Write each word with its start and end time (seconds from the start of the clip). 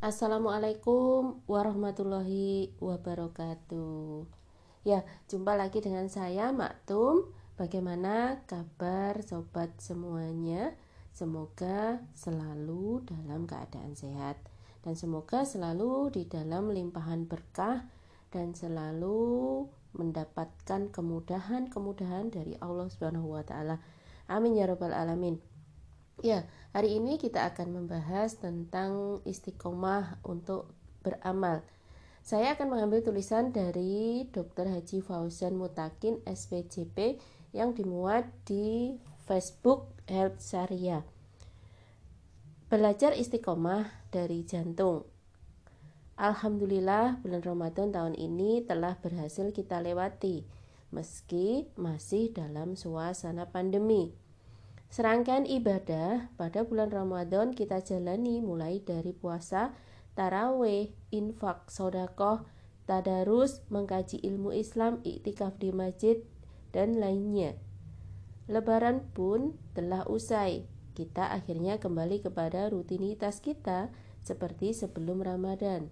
Assalamualaikum 0.00 1.44
warahmatullahi 1.44 2.72
wabarakatuh. 2.80 4.24
Ya, 4.80 5.04
jumpa 5.28 5.52
lagi 5.60 5.84
dengan 5.84 6.08
saya 6.08 6.56
Maktum. 6.56 7.28
Bagaimana 7.60 8.40
kabar 8.48 9.20
sobat 9.20 9.76
semuanya? 9.76 10.72
Semoga 11.12 12.00
selalu 12.16 13.04
dalam 13.04 13.44
keadaan 13.44 13.92
sehat 13.92 14.40
dan 14.80 14.96
semoga 14.96 15.44
selalu 15.44 16.08
di 16.16 16.24
dalam 16.24 16.72
limpahan 16.72 17.28
berkah 17.28 17.84
dan 18.32 18.56
selalu 18.56 19.68
mendapatkan 19.92 20.88
kemudahan-kemudahan 20.96 22.32
dari 22.32 22.56
Allah 22.64 22.88
Subhanahu 22.88 23.36
wa 23.36 23.44
taala. 23.44 23.84
Amin 24.32 24.56
ya 24.56 24.64
rabbal 24.64 24.96
alamin. 24.96 25.36
Ya, 26.20 26.44
hari 26.76 27.00
ini 27.00 27.16
kita 27.16 27.48
akan 27.48 27.80
membahas 27.80 28.36
tentang 28.36 29.24
istiqomah 29.24 30.20
untuk 30.20 30.68
beramal. 31.00 31.64
Saya 32.20 32.52
akan 32.52 32.76
mengambil 32.76 33.00
tulisan 33.00 33.56
dari 33.56 34.28
Dr. 34.28 34.68
Haji 34.68 35.00
Fauzan 35.00 35.56
Mutakin 35.56 36.20
SPJP 36.28 37.16
yang 37.56 37.72
dimuat 37.72 38.28
di 38.44 39.00
Facebook 39.24 39.88
Health 40.04 40.44
Syariah. 40.44 41.08
Belajar 42.68 43.16
istiqomah 43.16 43.88
dari 44.12 44.44
jantung. 44.44 45.08
Alhamdulillah 46.20 47.24
bulan 47.24 47.40
Ramadan 47.40 47.96
tahun 47.96 48.12
ini 48.12 48.68
telah 48.68 49.00
berhasil 49.00 49.56
kita 49.56 49.80
lewati 49.80 50.44
meski 50.92 51.72
masih 51.80 52.28
dalam 52.36 52.76
suasana 52.76 53.48
pandemi. 53.48 54.12
Serangkaian 54.90 55.46
ibadah 55.46 56.34
pada 56.34 56.66
bulan 56.66 56.90
Ramadan 56.90 57.54
kita 57.54 57.78
jalani 57.78 58.42
mulai 58.42 58.82
dari 58.82 59.14
puasa, 59.14 59.70
taraweh, 60.18 60.90
infak, 61.14 61.70
sodakoh, 61.70 62.42
tadarus, 62.90 63.62
mengkaji 63.70 64.18
ilmu 64.18 64.50
Islam, 64.50 64.98
iktikaf 65.06 65.62
di 65.62 65.70
masjid, 65.70 66.18
dan 66.74 66.98
lainnya. 66.98 67.54
Lebaran 68.50 69.06
pun 69.14 69.54
telah 69.78 70.02
usai. 70.10 70.66
Kita 70.98 71.30
akhirnya 71.38 71.78
kembali 71.78 72.26
kepada 72.26 72.66
rutinitas 72.66 73.38
kita 73.38 73.94
seperti 74.26 74.74
sebelum 74.74 75.22
Ramadan. 75.22 75.86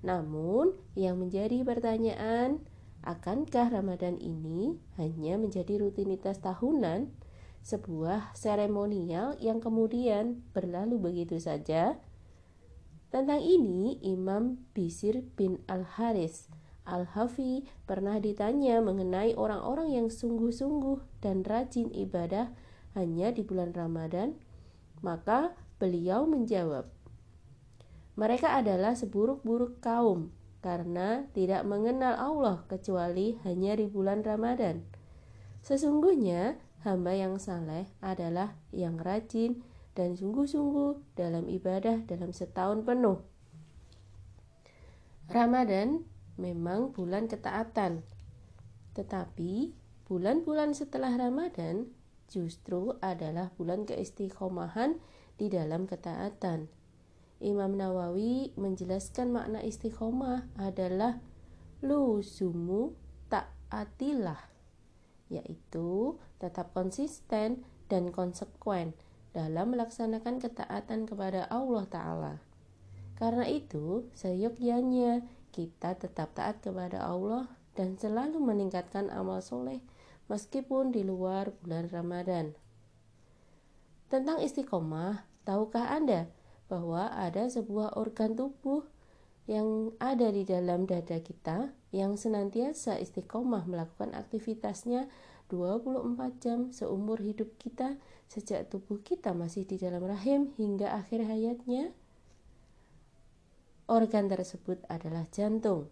Namun, 0.00 0.72
yang 0.96 1.20
menjadi 1.20 1.60
pertanyaan, 1.60 2.64
akankah 3.04 3.68
Ramadan 3.68 4.16
ini 4.16 4.80
hanya 4.96 5.36
menjadi 5.36 5.76
rutinitas 5.76 6.40
tahunan? 6.40 7.23
Sebuah 7.64 8.36
seremonial 8.36 9.40
yang 9.40 9.58
kemudian 9.58 10.44
berlalu 10.52 11.00
begitu 11.00 11.40
saja. 11.40 11.96
Tentang 13.08 13.40
ini, 13.40 13.96
Imam 14.04 14.60
Bisir 14.76 15.24
bin 15.34 15.64
Al-Haris 15.64 16.52
Al-Hafi 16.84 17.64
pernah 17.88 18.20
ditanya 18.20 18.84
mengenai 18.84 19.32
orang-orang 19.40 19.96
yang 19.96 20.08
sungguh-sungguh 20.12 21.24
dan 21.24 21.40
rajin 21.40 21.88
ibadah 21.96 22.52
hanya 22.92 23.32
di 23.32 23.40
bulan 23.40 23.72
Ramadan. 23.72 24.36
Maka 25.00 25.56
beliau 25.80 26.28
menjawab, 26.28 26.92
"Mereka 28.20 28.60
adalah 28.60 28.92
seburuk-buruk 28.92 29.80
kaum 29.80 30.28
karena 30.60 31.24
tidak 31.32 31.64
mengenal 31.64 32.20
Allah 32.20 32.68
kecuali 32.68 33.40
hanya 33.48 33.80
di 33.80 33.88
bulan 33.88 34.20
Ramadan." 34.20 34.84
Sesungguhnya 35.64 36.60
hamba 36.84 37.16
yang 37.16 37.40
saleh 37.40 37.88
adalah 38.04 38.60
yang 38.68 39.00
rajin 39.00 39.64
dan 39.96 40.12
sungguh-sungguh 40.14 41.16
dalam 41.16 41.48
ibadah 41.48 42.04
dalam 42.04 42.30
setahun 42.30 42.84
penuh. 42.84 43.24
Ramadan 45.32 46.04
memang 46.36 46.92
bulan 46.92 47.24
ketaatan, 47.24 48.04
tetapi 48.92 49.72
bulan-bulan 50.04 50.76
setelah 50.76 51.16
Ramadan 51.16 51.88
justru 52.28 53.00
adalah 53.00 53.48
bulan 53.56 53.88
keistiqomahan 53.88 55.00
di 55.40 55.48
dalam 55.48 55.88
ketaatan. 55.88 56.68
Imam 57.40 57.74
Nawawi 57.74 58.52
menjelaskan 58.60 59.32
makna 59.32 59.64
istiqomah 59.64 60.48
adalah 60.60 61.24
luzumu 61.80 62.96
ta'atilah 63.32 64.53
yaitu 65.34 66.14
tetap 66.38 66.70
konsisten 66.70 67.66
dan 67.90 68.14
konsekuen 68.14 68.94
dalam 69.34 69.74
melaksanakan 69.74 70.38
ketaatan 70.38 71.10
kepada 71.10 71.50
Allah 71.50 71.84
Ta'ala. 71.90 72.34
Karena 73.18 73.46
itu, 73.50 74.06
seyogyanya 74.14 75.26
kita 75.54 75.98
tetap 75.98 76.34
taat 76.34 76.62
kepada 76.62 77.02
Allah 77.02 77.50
dan 77.74 77.98
selalu 77.98 78.38
meningkatkan 78.38 79.10
amal 79.10 79.42
soleh 79.42 79.82
meskipun 80.30 80.94
di 80.94 81.06
luar 81.06 81.54
bulan 81.62 81.90
Ramadan. 81.90 82.54
Tentang 84.08 84.38
istiqomah, 84.38 85.26
tahukah 85.42 85.90
Anda 85.90 86.30
bahwa 86.70 87.10
ada 87.12 87.50
sebuah 87.50 87.98
organ 87.98 88.38
tubuh 88.38 88.86
yang 89.44 89.92
ada 90.00 90.32
di 90.32 90.48
dalam 90.48 90.88
dada 90.88 91.20
kita 91.20 91.76
yang 91.94 92.18
senantiasa 92.18 92.98
istiqomah 92.98 93.70
melakukan 93.70 94.10
aktivitasnya 94.18 95.06
24 95.46 96.42
jam 96.42 96.58
seumur 96.74 97.22
hidup 97.22 97.54
kita 97.62 98.02
sejak 98.26 98.66
tubuh 98.66 98.98
kita 99.06 99.30
masih 99.30 99.62
di 99.62 99.78
dalam 99.78 100.02
rahim 100.02 100.50
hingga 100.58 100.90
akhir 100.90 101.22
hayatnya. 101.22 101.94
Organ 103.86 104.26
tersebut 104.26 104.82
adalah 104.90 105.22
jantung. 105.30 105.86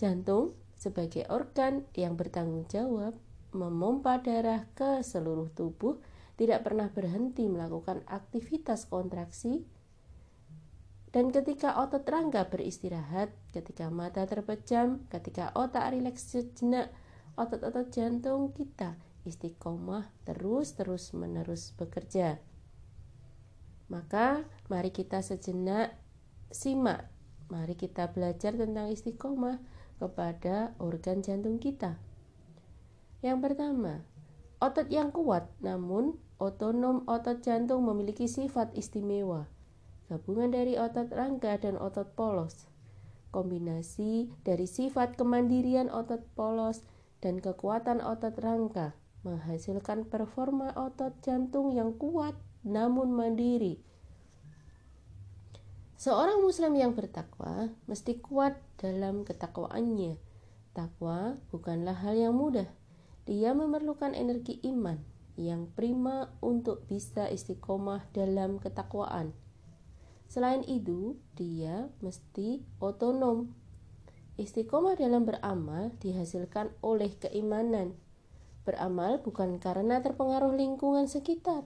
Jantung 0.00 0.56
sebagai 0.80 1.28
organ 1.28 1.84
yang 1.92 2.16
bertanggung 2.16 2.64
jawab 2.70 3.12
memompa 3.52 4.24
darah 4.24 4.64
ke 4.72 5.04
seluruh 5.04 5.52
tubuh 5.52 6.00
tidak 6.40 6.64
pernah 6.64 6.88
berhenti 6.88 7.48
melakukan 7.48 8.00
aktivitas 8.08 8.88
kontraksi 8.88 9.64
dan 11.16 11.32
ketika 11.32 11.80
otot 11.80 12.04
rangka 12.04 12.44
beristirahat, 12.52 13.32
ketika 13.48 13.88
mata 13.88 14.28
terpejam, 14.28 15.00
ketika 15.08 15.48
otak 15.56 15.96
rileks 15.96 16.28
sejenak, 16.28 16.92
otot-otot 17.40 17.88
jantung 17.88 18.52
kita 18.52 19.00
istiqomah 19.24 20.12
terus-terus 20.28 21.16
menerus 21.16 21.72
bekerja. 21.72 22.36
Maka 23.88 24.44
mari 24.68 24.92
kita 24.92 25.24
sejenak 25.24 25.96
simak, 26.52 27.08
mari 27.48 27.80
kita 27.80 28.12
belajar 28.12 28.52
tentang 28.52 28.92
istiqomah 28.92 29.56
kepada 29.96 30.76
organ 30.76 31.24
jantung 31.24 31.56
kita. 31.56 31.96
Yang 33.24 33.40
pertama, 33.40 34.04
otot 34.60 34.92
yang 34.92 35.08
kuat 35.16 35.48
namun 35.64 36.20
otonom 36.36 37.08
otot 37.08 37.40
jantung 37.40 37.88
memiliki 37.88 38.28
sifat 38.28 38.76
istimewa 38.76 39.55
gabungan 40.06 40.54
dari 40.54 40.78
otot 40.78 41.10
rangka 41.10 41.58
dan 41.58 41.78
otot 41.78 42.14
polos. 42.14 42.70
Kombinasi 43.34 44.30
dari 44.46 44.64
sifat 44.64 45.18
kemandirian 45.18 45.90
otot 45.90 46.22
polos 46.38 46.86
dan 47.18 47.42
kekuatan 47.42 47.98
otot 48.00 48.38
rangka 48.38 48.94
menghasilkan 49.26 50.06
performa 50.06 50.70
otot 50.78 51.10
jantung 51.20 51.74
yang 51.74 51.98
kuat 51.98 52.38
namun 52.62 53.10
mandiri. 53.10 53.82
Seorang 55.96 56.44
muslim 56.44 56.76
yang 56.76 56.92
bertakwa 56.92 57.72
mesti 57.90 58.20
kuat 58.22 58.60
dalam 58.76 59.24
ketakwaannya. 59.24 60.20
Takwa 60.76 61.40
bukanlah 61.48 61.96
hal 61.96 62.14
yang 62.14 62.36
mudah. 62.36 62.68
Dia 63.24 63.56
memerlukan 63.56 64.12
energi 64.12 64.60
iman 64.70 65.00
yang 65.40 65.72
prima 65.72 66.30
untuk 66.44 66.84
bisa 66.84 67.26
istiqomah 67.32 68.06
dalam 68.12 68.60
ketakwaan. 68.60 69.32
Selain 70.26 70.66
itu, 70.66 71.16
dia 71.38 71.88
mesti 72.02 72.66
otonom. 72.82 73.54
Istiqomah 74.36 75.00
dalam 75.00 75.24
beramal 75.24 75.96
dihasilkan 76.02 76.68
oleh 76.84 77.16
keimanan. 77.16 77.96
Beramal 78.68 79.22
bukan 79.24 79.56
karena 79.62 80.04
terpengaruh 80.04 80.52
lingkungan 80.52 81.08
sekitar, 81.08 81.64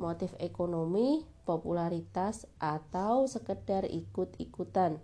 motif 0.00 0.34
ekonomi, 0.40 1.28
popularitas, 1.44 2.48
atau 2.58 3.28
sekedar 3.28 3.86
ikut-ikutan. 3.86 4.98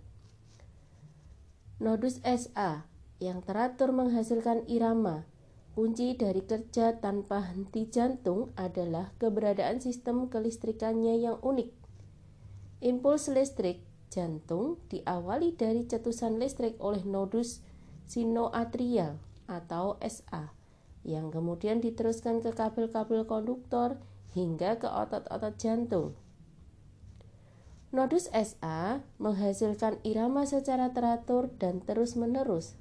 Nodus 1.79 2.19
SA 2.25 2.89
yang 3.21 3.45
teratur 3.45 3.93
menghasilkan 3.93 4.65
irama. 4.67 5.29
Kunci 5.77 6.15
dari 6.17 6.43
kerja 6.43 6.97
tanpa 7.03 7.45
henti 7.51 7.91
jantung 7.91 8.55
adalah 8.55 9.11
keberadaan 9.19 9.83
sistem 9.83 10.31
kelistrikannya 10.31 11.19
yang 11.19 11.37
unik. 11.43 11.84
Impuls 12.85 13.33
listrik 13.33 13.81
jantung 14.13 14.77
diawali 14.93 15.57
dari 15.57 15.89
cetusan 15.89 16.37
listrik 16.37 16.77
oleh 16.85 17.01
nodus 17.01 17.65
sinoatrial 18.05 19.17
atau 19.49 19.97
SA 20.05 20.53
yang 21.01 21.33
kemudian 21.33 21.81
diteruskan 21.81 22.45
ke 22.45 22.53
kabel-kabel 22.53 23.25
konduktor 23.25 23.97
hingga 24.37 24.77
ke 24.77 24.85
otot-otot 24.85 25.57
jantung. 25.57 26.13
Nodus 27.89 28.29
SA 28.29 29.01
menghasilkan 29.17 29.97
irama 30.05 30.45
secara 30.45 30.93
teratur 30.93 31.49
dan 31.57 31.81
terus-menerus. 31.81 32.77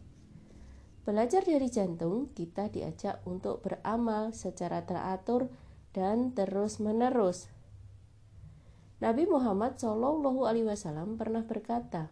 Belajar 1.08 1.48
dari 1.48 1.72
jantung, 1.72 2.28
kita 2.36 2.68
diajak 2.68 3.24
untuk 3.24 3.64
beramal 3.64 4.36
secara 4.36 4.84
teratur 4.84 5.48
dan 5.96 6.36
terus-menerus. 6.36 7.48
Nabi 9.04 9.28
Muhammad 9.28 9.76
Shallallahu 9.76 10.48
Alaihi 10.48 10.64
Wasallam 10.64 11.20
pernah 11.20 11.44
berkata, 11.44 12.08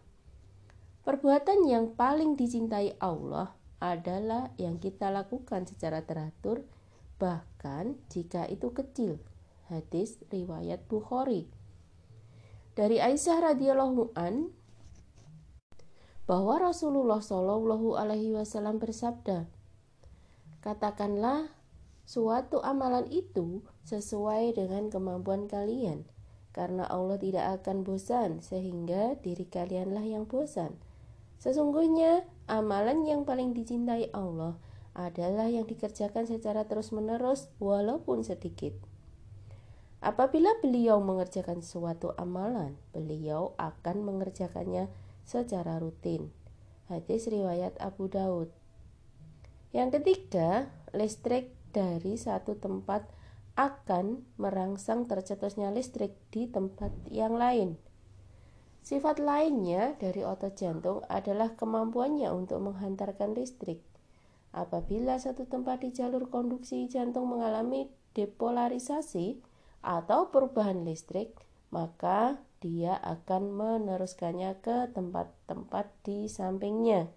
perbuatan 1.08 1.64
yang 1.64 1.96
paling 1.96 2.36
dicintai 2.36 3.00
Allah 3.00 3.56
adalah 3.80 4.52
yang 4.60 4.76
kita 4.76 5.08
lakukan 5.08 5.64
secara 5.64 6.04
teratur, 6.04 6.68
bahkan 7.16 7.96
jika 8.12 8.44
itu 8.44 8.76
kecil. 8.76 9.16
Hadis 9.72 10.20
riwayat 10.28 10.84
Bukhari 10.84 11.48
dari 12.72 13.00
Aisyah 13.00 13.52
radhiyallahu 13.52 14.16
an 14.16 14.48
bahwa 16.24 16.56
Rasulullah 16.60 17.20
Shallallahu 17.20 18.00
alaihi 18.00 18.32
wasallam 18.32 18.80
bersabda, 18.80 19.44
"Katakanlah 20.64 21.52
suatu 22.08 22.64
amalan 22.64 23.04
itu 23.12 23.60
sesuai 23.84 24.56
dengan 24.56 24.88
kemampuan 24.88 25.48
kalian, 25.52 26.08
karena 26.52 26.84
Allah 26.88 27.16
tidak 27.18 27.60
akan 27.60 27.84
bosan 27.84 28.40
sehingga 28.44 29.18
diri 29.20 29.48
kalianlah 29.48 30.04
yang 30.04 30.24
bosan." 30.24 30.76
Sesungguhnya 31.42 32.22
amalan 32.46 33.02
yang 33.02 33.26
paling 33.26 33.50
dicintai 33.50 34.14
Allah 34.14 34.54
adalah 34.94 35.48
yang 35.48 35.66
dikerjakan 35.66 36.28
secara 36.28 36.68
terus-menerus 36.68 37.50
walaupun 37.58 38.22
sedikit. 38.22 38.76
Apabila 40.02 40.50
beliau 40.58 40.98
mengerjakan 40.98 41.62
suatu 41.62 42.10
amalan, 42.18 42.74
beliau 42.90 43.54
akan 43.58 44.02
mengerjakannya 44.02 44.90
secara 45.22 45.78
rutin. 45.78 46.34
Hadis 46.90 47.30
riwayat 47.30 47.78
Abu 47.78 48.10
Daud. 48.10 48.50
Yang 49.70 50.02
ketiga, 50.02 50.68
listrik 50.90 51.54
dari 51.70 52.18
satu 52.18 52.58
tempat 52.58 53.06
akan 53.68 54.26
merangsang 54.40 55.06
tercetusnya 55.06 55.70
listrik 55.70 56.18
di 56.34 56.50
tempat 56.50 56.90
yang 57.12 57.38
lain. 57.38 57.78
Sifat 58.82 59.22
lainnya 59.22 59.94
dari 60.02 60.26
otot 60.26 60.58
jantung 60.58 61.06
adalah 61.06 61.54
kemampuannya 61.54 62.34
untuk 62.34 62.58
menghantarkan 62.66 63.38
listrik. 63.38 63.78
Apabila 64.50 65.16
satu 65.22 65.46
tempat 65.46 65.86
di 65.86 65.94
jalur 65.94 66.26
konduksi 66.26 66.90
jantung 66.90 67.30
mengalami 67.30 67.88
depolarisasi, 68.12 69.40
atau 69.82 70.30
perubahan 70.30 70.86
listrik, 70.86 71.34
maka 71.74 72.38
dia 72.62 72.94
akan 73.02 73.50
meneruskannya 73.50 74.62
ke 74.62 74.94
tempat-tempat 74.94 75.90
di 76.06 76.30
sampingnya. 76.30 77.10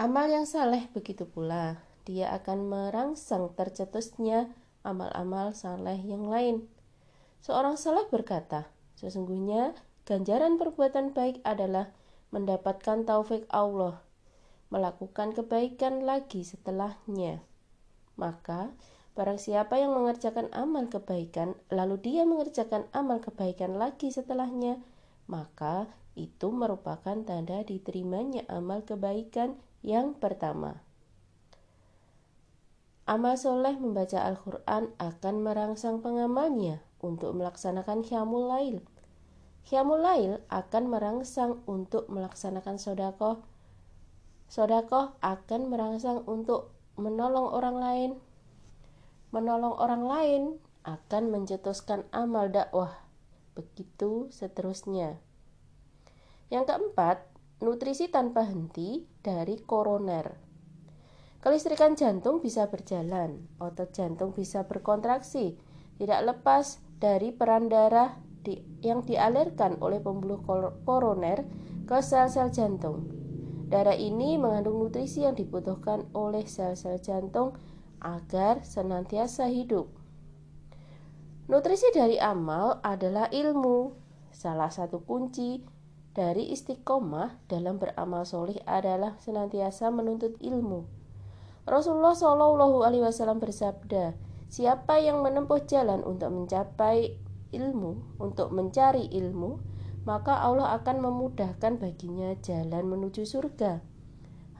Amal 0.00 0.32
yang 0.32 0.48
saleh 0.48 0.88
begitu 0.90 1.28
pula, 1.28 1.84
dia 2.04 2.32
akan 2.36 2.68
merangsang 2.68 3.52
tercetusnya 3.56 4.52
amal-amal 4.84 5.56
saleh 5.56 6.00
yang 6.04 6.28
lain. 6.28 6.68
Seorang 7.40 7.80
saleh 7.80 8.04
berkata, 8.08 8.68
sesungguhnya 8.96 9.76
ganjaran 10.04 10.60
perbuatan 10.60 11.16
baik 11.16 11.40
adalah 11.44 11.92
mendapatkan 12.32 13.04
taufik 13.04 13.48
Allah, 13.52 14.04
melakukan 14.68 15.32
kebaikan 15.32 16.04
lagi 16.04 16.44
setelahnya. 16.44 17.40
Maka 18.14 18.72
Barang 19.14 19.38
siapa 19.38 19.78
yang 19.78 19.94
mengerjakan 19.94 20.50
amal 20.50 20.90
kebaikan, 20.90 21.54
lalu 21.70 22.02
dia 22.02 22.26
mengerjakan 22.26 22.90
amal 22.90 23.22
kebaikan 23.22 23.78
lagi 23.78 24.10
setelahnya, 24.10 24.82
maka 25.30 25.86
itu 26.18 26.50
merupakan 26.50 27.14
tanda 27.22 27.62
diterimanya 27.62 28.42
amal 28.50 28.82
kebaikan 28.82 29.54
yang 29.86 30.18
pertama. 30.18 30.82
Amal 33.04 33.36
soleh 33.36 33.76
membaca 33.76 34.16
Al-Quran 34.24 34.88
akan 34.96 35.34
merangsang 35.44 36.00
pengamalnya 36.00 36.80
untuk 37.04 37.36
melaksanakan 37.36 38.00
Hyamul 38.00 38.48
Lail. 38.48 38.76
Hyamul 39.68 40.00
Lail 40.00 40.32
akan 40.48 40.88
merangsang 40.88 41.60
untuk 41.68 42.08
melaksanakan 42.08 42.80
sodakoh. 42.80 43.44
Sodakoh 44.48 45.20
akan 45.20 45.68
merangsang 45.68 46.24
untuk 46.24 46.72
menolong 46.96 47.44
orang 47.52 47.76
lain, 47.76 48.10
menolong 49.36 49.76
orang 49.76 50.04
lain 50.08 50.42
akan 50.88 51.28
mencetuskan 51.28 52.08
amal 52.08 52.48
dakwah. 52.48 53.04
Begitu 53.52 54.32
seterusnya. 54.32 55.20
Yang 56.48 56.72
keempat, 56.72 57.20
nutrisi 57.60 58.08
tanpa 58.08 58.48
henti 58.48 59.04
dari 59.20 59.60
koroner. 59.60 60.53
Kelistrikan 61.44 61.92
jantung 61.92 62.40
bisa 62.40 62.72
berjalan, 62.72 63.44
otot 63.60 63.92
jantung 63.92 64.32
bisa 64.32 64.64
berkontraksi, 64.64 65.60
tidak 66.00 66.24
lepas 66.24 66.80
dari 66.96 67.36
peran 67.36 67.68
darah 67.68 68.16
di, 68.40 68.64
yang 68.80 69.04
dialirkan 69.04 69.76
oleh 69.84 70.00
pembuluh 70.00 70.40
koroner 70.88 71.44
ke 71.84 72.00
sel-sel 72.00 72.48
jantung. 72.48 73.04
Darah 73.68 73.92
ini 73.92 74.40
mengandung 74.40 74.80
nutrisi 74.80 75.28
yang 75.28 75.36
dibutuhkan 75.36 76.08
oleh 76.16 76.48
sel-sel 76.48 76.96
jantung 77.04 77.52
agar 78.00 78.64
senantiasa 78.64 79.44
hidup. 79.52 79.92
Nutrisi 81.52 81.92
dari 81.92 82.16
amal 82.16 82.80
adalah 82.80 83.28
ilmu. 83.28 83.92
Salah 84.32 84.72
satu 84.72 85.04
kunci 85.04 85.60
dari 86.16 86.48
istiqomah 86.56 87.36
dalam 87.52 87.76
beramal 87.76 88.24
solih 88.24 88.56
adalah 88.64 89.20
senantiasa 89.20 89.92
menuntut 89.92 90.40
ilmu. 90.40 91.03
Rasulullah 91.64 92.12
Shallallahu 92.12 92.84
Alaihi 92.84 93.08
Wasallam 93.08 93.40
bersabda, 93.40 94.12
siapa 94.52 95.00
yang 95.00 95.24
menempuh 95.24 95.64
jalan 95.64 96.04
untuk 96.04 96.28
mencapai 96.28 97.16
ilmu, 97.56 98.20
untuk 98.20 98.52
mencari 98.52 99.08
ilmu, 99.08 99.56
maka 100.04 100.44
Allah 100.44 100.76
akan 100.76 101.00
memudahkan 101.00 101.80
baginya 101.80 102.36
jalan 102.44 102.84
menuju 102.84 103.24
surga. 103.24 103.80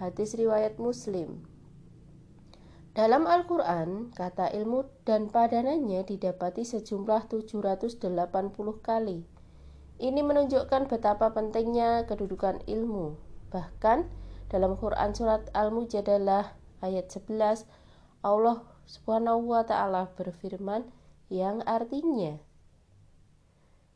Hadis 0.01 0.33
riwayat 0.33 0.81
Muslim. 0.81 1.45
Dalam 2.97 3.29
Al-Quran, 3.29 4.09
kata 4.17 4.49
ilmu 4.57 4.89
dan 5.05 5.29
padanannya 5.29 6.09
didapati 6.09 6.65
sejumlah 6.65 7.29
780 7.29 8.01
kali. 8.81 9.29
Ini 10.01 10.21
menunjukkan 10.25 10.89
betapa 10.89 11.37
pentingnya 11.37 12.09
kedudukan 12.09 12.65
ilmu. 12.65 13.21
Bahkan 13.53 14.09
dalam 14.49 14.81
Quran 14.81 15.11
surat 15.13 15.53
Al-Mujadalah 15.53 16.64
ayat 16.85 17.09
11, 17.09 17.65
Allah 18.21 18.61
Subhanahu 18.85 19.49
wa 19.49 19.65
taala 19.65 20.13
berfirman 20.13 20.85
yang 21.33 21.65
artinya 21.65 22.37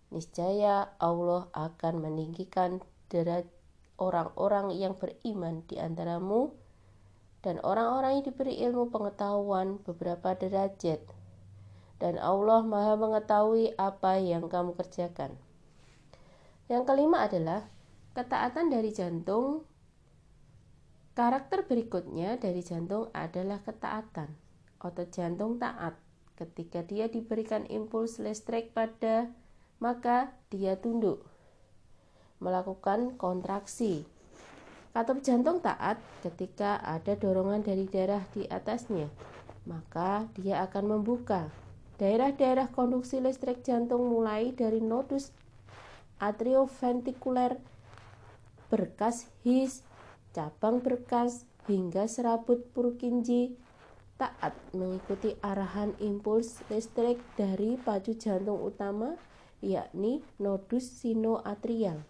niscaya 0.08 0.88
Allah 0.96 1.52
akan 1.52 2.00
meninggikan 2.00 2.80
derajat 3.12 3.52
orang-orang 3.98 4.72
yang 4.72 4.94
beriman 4.94 5.66
di 5.66 5.76
antaramu 5.76 6.54
dan 7.42 7.58
orang-orang 7.66 8.22
yang 8.22 8.24
diberi 8.30 8.54
ilmu 8.62 8.94
pengetahuan 8.94 9.82
beberapa 9.82 10.38
derajat 10.38 11.02
dan 11.98 12.14
Allah 12.22 12.62
Maha 12.62 12.94
mengetahui 12.94 13.74
apa 13.74 14.22
yang 14.22 14.46
kamu 14.46 14.78
kerjakan. 14.78 15.34
Yang 16.70 16.82
kelima 16.86 17.26
adalah 17.26 17.66
ketaatan 18.14 18.70
dari 18.70 18.94
jantung. 18.94 19.66
Karakter 21.18 21.66
berikutnya 21.66 22.38
dari 22.38 22.62
jantung 22.62 23.10
adalah 23.10 23.58
ketaatan. 23.66 24.30
Otot 24.78 25.10
jantung 25.10 25.58
taat. 25.58 25.98
Ketika 26.38 26.86
dia 26.86 27.10
diberikan 27.10 27.66
impuls 27.66 28.22
listrik 28.22 28.70
pada 28.70 29.26
maka 29.82 30.30
dia 30.46 30.78
tunduk. 30.78 31.26
Melakukan 32.38 33.18
kontraksi. 33.18 34.06
Katup 34.94 35.18
jantung 35.26 35.58
taat 35.58 35.98
ketika 36.22 36.78
ada 36.86 37.18
dorongan 37.18 37.66
dari 37.66 37.90
darah 37.90 38.22
di 38.30 38.46
atasnya, 38.46 39.10
maka 39.66 40.30
dia 40.38 40.62
akan 40.70 41.02
membuka. 41.02 41.50
Daerah-daerah 41.98 42.70
konduksi 42.70 43.18
listrik 43.18 43.66
jantung 43.66 44.06
mulai 44.06 44.54
dari 44.54 44.78
nodus 44.78 45.34
atrioventikuler, 46.22 47.58
berkas 48.70 49.26
his, 49.42 49.82
cabang 50.38 50.78
berkas, 50.78 51.42
hingga 51.66 52.06
serabut 52.06 52.62
Purkinje 52.70 53.58
taat 54.22 54.54
mengikuti 54.70 55.34
arahan 55.42 55.98
impuls 55.98 56.62
listrik 56.70 57.18
dari 57.34 57.74
pacu 57.74 58.14
jantung 58.14 58.62
utama 58.62 59.18
yakni 59.58 60.22
nodus 60.38 60.86
sinoatrial. 61.02 62.06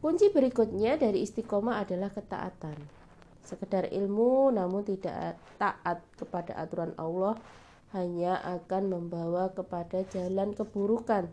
Kunci 0.00 0.32
berikutnya 0.32 0.96
dari 0.96 1.24
istiqomah 1.24 1.84
adalah 1.84 2.08
ketaatan. 2.12 2.76
Sekedar 3.44 3.92
ilmu 3.92 4.48
namun 4.52 4.84
tidak 4.84 5.36
taat 5.60 6.00
kepada 6.16 6.56
aturan 6.56 6.96
Allah 6.96 7.36
hanya 7.92 8.40
akan 8.40 8.88
membawa 8.88 9.52
kepada 9.52 10.04
jalan 10.08 10.56
keburukan. 10.56 11.28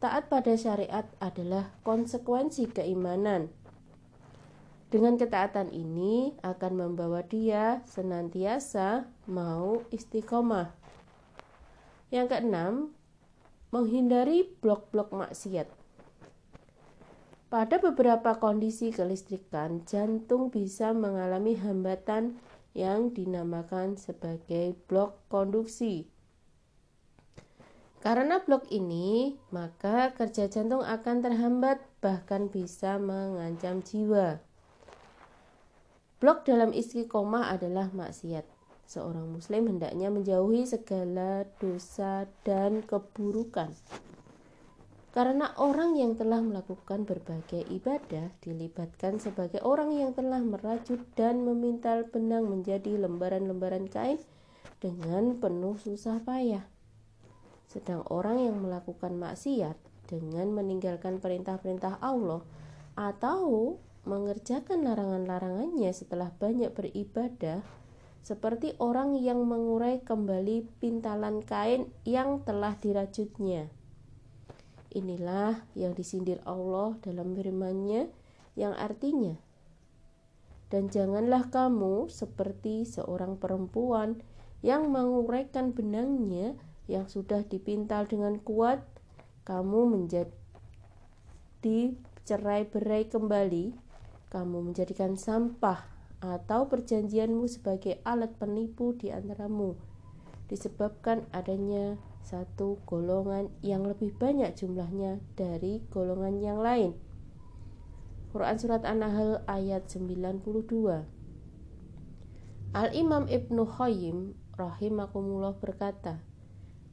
Taat 0.00 0.28
pada 0.28 0.56
syariat 0.56 1.04
adalah 1.20 1.72
konsekuensi 1.84 2.68
keimanan. 2.72 3.52
Dengan 4.92 5.16
ketaatan 5.16 5.72
ini 5.72 6.36
akan 6.44 6.72
membawa 6.76 7.24
dia 7.24 7.80
senantiasa 7.88 9.08
mau 9.24 9.80
istiqomah. 9.88 10.68
Yang 12.12 12.36
keenam, 12.36 12.92
menghindari 13.72 14.52
blok-blok 14.60 15.16
maksiat. 15.16 15.64
Pada 17.48 17.80
beberapa 17.80 18.36
kondisi 18.36 18.92
kelistrikan, 18.92 19.80
jantung 19.88 20.52
bisa 20.52 20.92
mengalami 20.92 21.56
hambatan 21.56 22.36
yang 22.76 23.16
dinamakan 23.16 23.96
sebagai 23.96 24.76
blok 24.92 25.16
konduksi. 25.32 26.04
Karena 28.04 28.44
blok 28.44 28.68
ini, 28.68 29.40
maka 29.48 30.12
kerja 30.12 30.52
jantung 30.52 30.84
akan 30.84 31.24
terhambat, 31.24 31.80
bahkan 32.04 32.52
bisa 32.52 33.00
mengancam 33.00 33.80
jiwa. 33.80 34.51
Blok 36.22 36.46
dalam 36.46 36.70
istiqomah 36.70 37.50
adalah 37.50 37.90
maksiat. 37.90 38.46
Seorang 38.86 39.26
muslim 39.26 39.66
hendaknya 39.66 40.06
menjauhi 40.06 40.62
segala 40.70 41.50
dosa 41.58 42.30
dan 42.46 42.86
keburukan. 42.86 43.74
Karena 45.10 45.50
orang 45.58 45.98
yang 45.98 46.14
telah 46.14 46.38
melakukan 46.38 47.02
berbagai 47.10 47.66
ibadah 47.74 48.30
dilibatkan 48.38 49.18
sebagai 49.18 49.66
orang 49.66 49.98
yang 49.98 50.14
telah 50.14 50.38
merajut 50.38 51.02
dan 51.18 51.42
memintal 51.42 52.06
benang 52.06 52.46
menjadi 52.46 53.02
lembaran-lembaran 53.02 53.90
kain 53.90 54.22
dengan 54.78 55.42
penuh 55.42 55.74
susah 55.74 56.22
payah. 56.22 56.62
Sedang 57.66 58.06
orang 58.06 58.38
yang 58.38 58.62
melakukan 58.62 59.18
maksiat 59.18 59.74
dengan 60.06 60.54
meninggalkan 60.54 61.18
perintah-perintah 61.18 61.98
Allah 61.98 62.46
atau 62.94 63.74
mengerjakan 64.02 64.82
larangan-larangannya 64.82 65.90
setelah 65.94 66.34
banyak 66.34 66.74
beribadah, 66.74 67.62
seperti 68.22 68.74
orang 68.78 69.18
yang 69.18 69.42
mengurai 69.46 70.02
kembali 70.02 70.66
pintalan 70.78 71.42
kain 71.42 71.90
yang 72.06 72.42
telah 72.42 72.78
dirajutnya. 72.78 73.70
Inilah 74.92 75.64
yang 75.78 75.96
disindir 75.96 76.42
Allah 76.46 76.98
dalam 77.00 77.34
firman-Nya 77.34 78.10
yang 78.58 78.76
artinya 78.76 79.38
dan 80.72 80.88
janganlah 80.88 81.52
kamu 81.52 82.08
seperti 82.08 82.88
seorang 82.88 83.36
perempuan 83.36 84.24
yang 84.64 84.88
menguraikan 84.88 85.76
benangnya 85.76 86.56
yang 86.88 87.04
sudah 87.12 87.44
dipintal 87.44 88.08
dengan 88.08 88.40
kuat, 88.40 88.80
kamu 89.44 89.92
menjadi 89.92 90.32
cerai-berai 92.24 93.12
kembali 93.12 93.76
kamu 94.32 94.72
menjadikan 94.72 95.20
sampah 95.20 95.84
atau 96.24 96.72
perjanjianmu 96.72 97.44
sebagai 97.44 98.00
alat 98.08 98.32
penipu 98.40 98.96
di 98.96 99.12
antaramu 99.12 99.76
disebabkan 100.48 101.28
adanya 101.32 102.00
satu 102.24 102.80
golongan 102.88 103.52
yang 103.60 103.84
lebih 103.84 104.12
banyak 104.16 104.52
jumlahnya 104.56 105.20
dari 105.36 105.84
golongan 105.92 106.40
yang 106.40 106.60
lain. 106.60 106.92
Quran 108.32 108.56
Surat 108.56 108.84
An-Nahl 108.88 109.44
ayat 109.44 109.88
92 109.92 111.04
Al-Imam 112.72 113.28
Ibnu 113.28 113.62
Khayyim 113.68 114.32
rahimakumullah 114.56 115.56
berkata, 115.60 116.24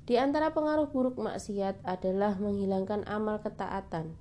di 0.04 0.20
antara 0.20 0.52
pengaruh 0.52 0.92
buruk 0.92 1.16
maksiat 1.16 1.84
adalah 1.88 2.36
menghilangkan 2.40 3.08
amal 3.08 3.40
ketaatan 3.40 4.16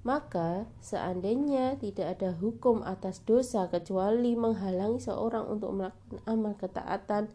maka 0.00 0.64
seandainya 0.80 1.76
tidak 1.76 2.16
ada 2.16 2.32
hukum 2.32 2.80
atas 2.80 3.20
dosa 3.28 3.68
kecuali 3.68 4.32
menghalangi 4.32 5.04
seorang 5.04 5.44
untuk 5.44 5.76
melakukan 5.76 6.18
amal 6.24 6.56
ketaatan 6.56 7.28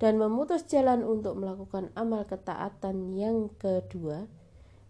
dan 0.00 0.16
memutus 0.16 0.66
jalan 0.66 1.06
untuk 1.06 1.38
melakukan 1.38 1.92
amal 1.94 2.26
ketaatan 2.26 3.14
yang 3.14 3.52
kedua, 3.60 4.26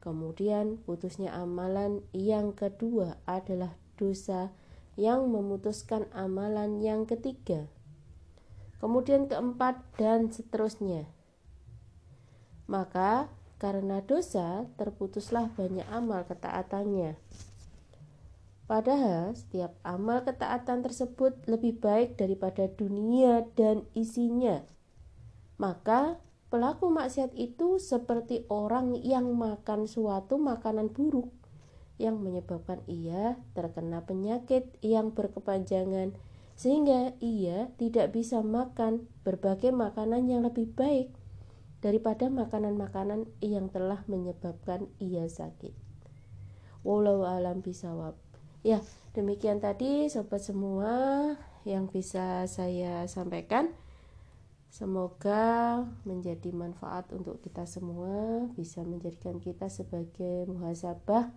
kemudian 0.01 0.81
putusnya 0.87 1.35
amalan 1.35 2.01
yang 2.17 2.57
kedua 2.57 3.21
adalah 3.27 3.75
dosa 4.01 4.55
yang 4.95 5.29
memutuskan 5.29 6.07
amalan 6.15 6.81
yang 6.81 7.05
ketiga. 7.05 7.69
Kemudian 8.81 9.29
keempat 9.29 9.83
dan 10.01 10.33
seterusnya. 10.33 11.05
Maka 12.65 13.29
karena 13.61 14.01
dosa, 14.01 14.65
terputuslah 14.81 15.53
banyak 15.53 15.85
amal 15.93 16.25
ketaatannya. 16.25 17.21
Padahal 18.65 19.37
setiap 19.37 19.77
amal 19.85 20.25
ketaatan 20.25 20.81
tersebut 20.81 21.37
lebih 21.45 21.77
baik 21.77 22.17
daripada 22.17 22.73
dunia 22.73 23.45
dan 23.53 23.85
isinya. 23.93 24.65
Maka 25.61 26.17
pelaku 26.49 26.89
maksiat 26.89 27.37
itu 27.37 27.77
seperti 27.77 28.49
orang 28.49 28.97
yang 28.97 29.29
makan 29.37 29.85
suatu 29.85 30.41
makanan 30.41 30.89
buruk 30.89 31.29
yang 32.01 32.17
menyebabkan 32.17 32.81
ia 32.89 33.37
terkena 33.53 34.09
penyakit 34.09 34.73
yang 34.81 35.13
berkepanjangan 35.13 36.17
sehingga 36.57 37.13
ia 37.21 37.69
tidak 37.77 38.17
bisa 38.17 38.41
makan 38.41 39.05
berbagai 39.21 39.69
makanan 39.69 40.33
yang 40.33 40.49
lebih 40.49 40.73
baik 40.73 41.13
daripada 41.81 42.29
makanan-makanan 42.29 43.29
yang 43.41 43.73
telah 43.73 44.05
menyebabkan 44.09 44.89
ia 45.01 45.25
sakit. 45.29 45.73
Walau 46.85 47.25
alam 47.29 47.61
bisawab. 47.61 48.17
Ya, 48.61 48.85
demikian 49.17 49.61
tadi 49.61 50.09
sobat 50.13 50.45
semua 50.45 50.93
yang 51.65 51.89
bisa 51.89 52.45
saya 52.49 53.05
sampaikan. 53.09 53.73
Semoga 54.71 55.83
menjadi 56.07 56.55
manfaat 56.55 57.11
untuk 57.11 57.43
kita 57.43 57.67
semua, 57.67 58.47
bisa 58.55 58.87
menjadikan 58.87 59.43
kita 59.43 59.67
sebagai 59.67 60.47
muhasabah 60.47 61.35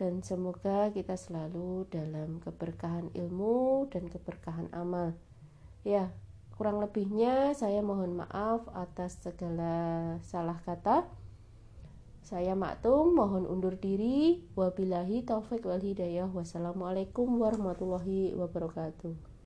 dan 0.00 0.24
semoga 0.24 0.88
kita 0.96 1.12
selalu 1.12 1.84
dalam 1.92 2.40
keberkahan 2.40 3.12
ilmu 3.12 3.88
dan 3.92 4.08
keberkahan 4.08 4.72
amal. 4.72 5.12
Ya, 5.84 6.08
Kurang 6.60 6.76
lebihnya 6.76 7.56
saya 7.56 7.80
mohon 7.80 8.20
maaf 8.20 8.68
atas 8.76 9.16
segala 9.24 9.72
salah 10.20 10.60
kata. 10.60 11.08
Saya 12.20 12.52
Maktum 12.52 13.16
mohon 13.16 13.48
undur 13.48 13.80
diri. 13.80 14.44
Wabillahi 14.60 15.24
taufik 15.24 15.64
wal 15.64 15.80
hidayah. 15.80 16.28
Wassalamualaikum 16.28 17.40
warahmatullahi 17.40 18.36
wabarakatuh. 18.36 19.29